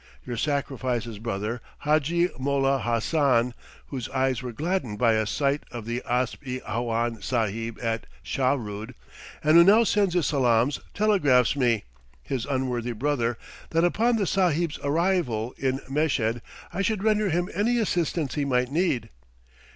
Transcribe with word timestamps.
Your 0.25 0.35
sacrifice's 0.35 1.19
brother, 1.19 1.61
Hadji 1.81 2.29
Mollah 2.39 2.79
Hassan, 2.81 3.53
whose 3.89 4.09
eyes 4.09 4.41
were 4.41 4.51
gladdened 4.51 4.97
by 4.97 5.13
a 5.13 5.27
sight 5.27 5.61
of 5.71 5.85
the 5.85 6.01
asp 6.09 6.41
i 6.43 6.59
awhan 6.67 7.21
Sahib 7.23 7.77
at 7.83 8.07
Shahrood, 8.25 8.95
and 9.43 9.57
who 9.57 9.63
now 9.63 9.83
sends 9.83 10.15
his 10.15 10.25
salaams, 10.25 10.79
telegraphs 10.95 11.55
me 11.55 11.83
his 12.23 12.47
unworthy 12.47 12.93
brother 12.93 13.37
that 13.69 13.83
upon 13.83 14.15
the 14.15 14.25
Sahib's 14.25 14.79
arrival 14.83 15.53
in 15.55 15.79
Meshed 15.87 16.39
I 16.73 16.81
should 16.81 17.03
render 17.03 17.29
him 17.29 17.47
any 17.53 17.77
assistance 17.77 18.33
he 18.33 18.43
might 18.43 18.71
need. 18.71 19.11